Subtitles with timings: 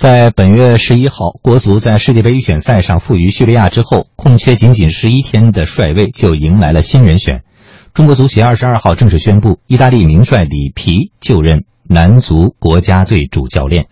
[0.00, 7.44] 在本月十一号，国足在世界杯预选赛上负于叙利亚之后，空缺仅仅十一天的帅位就迎来了新人选。
[7.92, 13.88] 中国足协二十二号正式宣布，意大利名帅里皮就任男足国家队主教练，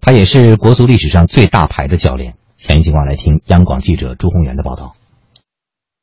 [0.00, 2.34] 他也是国足历史上最大牌的教练。
[2.56, 4.96] 详细情况来听央广记者朱宏元的报道。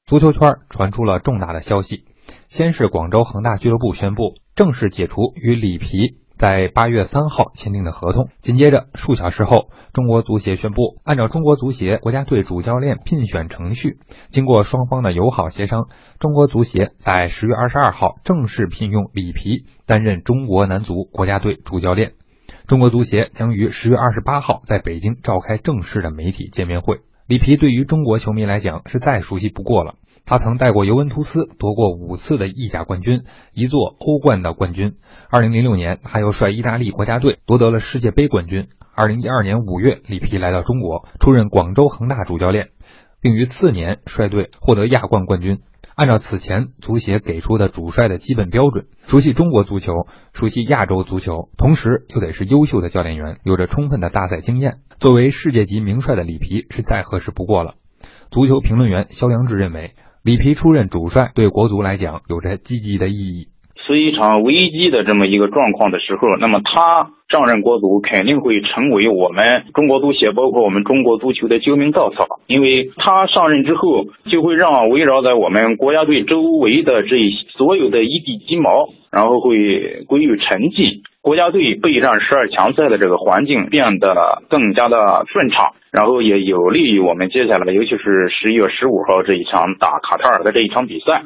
[0.05, 0.39] 足球圈
[0.69, 2.05] 传出了重大的消息，
[2.47, 6.15] 先是广州恒大俱乐部宣布正式解除与里皮。
[6.37, 13.97] 在八月三号签订的合同，紧接着数小时后，中国足协宣布，按照中国足协国家队主教练聘选程序，
[14.29, 15.87] 经过双方的友好协商，
[16.19, 22.13] 中国足协在十月二十二号正式聘用里皮担任中国男足国家队主教练。
[22.67, 27.01] 中国足协将于十月二十八号在北京召开正式的媒体见面会。
[27.27, 29.95] 里皮对于中国球迷来讲是再熟悉不过了。
[30.25, 34.95] 他曾带过尤文图斯夺过五次的意甲冠军，一座欧冠的冠军。
[35.29, 38.67] 二零零六年，他又率意大利国家队夺得了世界杯冠军。
[38.95, 42.69] 二零一二年五月，里皮来到中国，出任广州恒大主教练，
[43.21, 45.59] 并于次年率队获得亚冠冠军。
[45.97, 49.91] 按照此前足协给出的主帅的基本标准，熟悉中国足球，
[50.31, 54.81] 熟悉亚洲足球，同时就得是优秀的教练员，有着充分的大赛经验。
[54.99, 57.73] 作为世界级名帅的里皮是再合适不过了。
[58.29, 59.95] 足球评论员肖阳志认为。
[60.23, 63.47] 里皮出任主帅，对国足来讲有着积极的意义。
[63.87, 72.25] 是一场危机的这么一个状况的时候，那么他上任国足，肯定会成为我们中国足协，包括我们中国足球的救命稻草。
[72.47, 77.15] 因为他上任之后，就会让围绕在我们国家队周围的这
[77.57, 81.01] 所有的一地鸡毛，然后会归于沉寂。
[81.21, 91.23] 国家队备战十二强赛的这个环境变得更加的顺畅，然后也有利于我们接下来，尤其是十一月十五号这一场打卡塔尔的这一场比赛。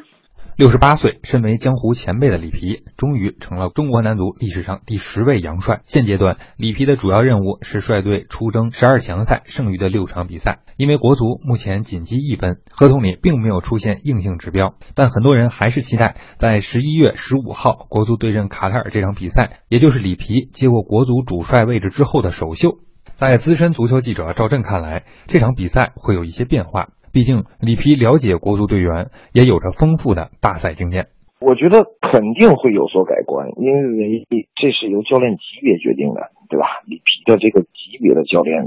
[0.61, 5.81] 六十八岁，身为江湖前辈的里皮，终于成了中国男足历史上第十位洋帅。
[5.85, 10.59] 现阶段，里皮的主要任务是率队出征十二强赛剩余的六场比赛。
[10.77, 22.77] 因为国足目前仅积一分，合同里并没有出现硬性指标，但很多人还是期待在十一月十五号国足对阵卡塔尔这场比赛，也就是里皮接过国足主帅位置之后的首秀。
[23.15, 26.89] 在资深足球记者赵震看来，这场比赛会有一些变化。
[27.11, 31.07] 毕竟，里皮了解国足队员，也有着丰富的大赛经验。
[31.41, 36.65] 我觉得肯定会有所改观，因为这是由教练级别决定的，对吧？
[36.85, 38.63] 里皮的这个级别的教练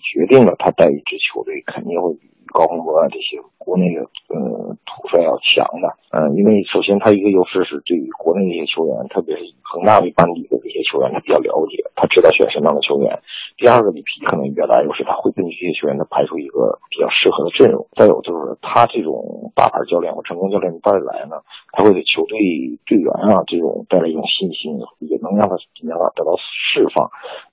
[0.00, 5.88] 决定了他带一支球队肯定会比高洪波啊这些国内的呃土帅要强的。
[6.12, 13.18] 嗯，因为首先他一个优势是对于国内这些球员，特别是恒大为班底的这些球员，他比较了解，他知道选什么样的球员。
[13.56, 17.86] 第二个里皮可能比较大优势，他会根据这些球员，他排出一个比较适合的阵容。
[17.96, 21.40] 再有就是他这种大牌教练或成功教练带来呢，
[21.72, 22.36] 他会给球队
[22.84, 27.08] 队员啊这种带来一种信心，也能让他尽量得到释放。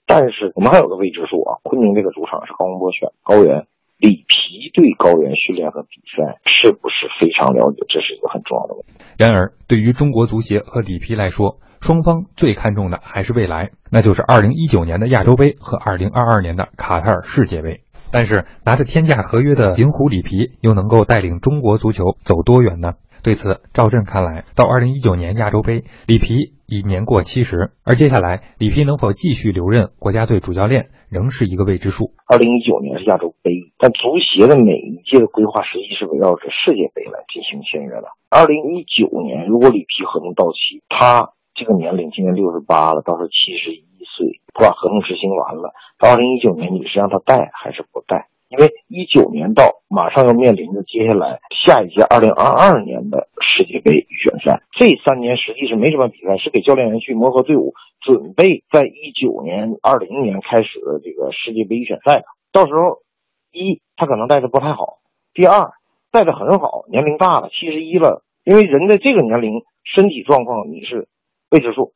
[0.05, 3.67] 但是我们还有个未知数啊，昆明这个主场是高洪波选高原，
[3.99, 7.83] 里皮对高原训练和比赛是不是非常了解？
[7.89, 8.93] 这是一个很重要的问题。
[9.17, 17.81] 然而，对于中国足协和里皮来说，双方最看重的还是未来，那就是二零一九年的亚洲杯和二零二二年的卡塔尔世界杯。
[18.09, 22.93] 但是，拿着天价合约的银狐里皮又能够带领中国足球走多远呢？
[23.21, 32.13] 对此，赵震看来，到二零一九年亚洲杯，里皮已年过七十，而接下来里皮能否继续留任国家队主教练，仍是一个未知数。
[32.25, 38.11] 二零一九年是亚洲杯，但足协的每一届的规划实际是围绕着世界杯来进行签约的。
[38.29, 41.31] 二零一九年，如果里皮合同到期，他。
[41.55, 43.83] 这个年龄今年六十八了，到时候七十一
[44.15, 48.27] 岁，他把合同执行完了，到二零一九年你是让他带还是不带？
[48.47, 62.25] 因为一九年到，马上要面临着接下来下一届二零二二年的世界杯预选赛，这三年实际是没什么比赛，是给教练员去磨合队伍，准备在一九年、二零年开始的这个世界杯预选赛的。
[62.53, 63.03] 到时候，
[63.51, 64.99] 一他可能带的不太好，
[65.33, 65.71] 第二
[66.11, 71.07] 带的很好，年龄大了，七十一了，因为人的这个年龄身体状况你是。
[71.51, 71.93] 未知数。